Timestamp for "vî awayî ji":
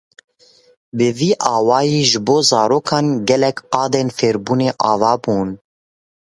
1.19-2.19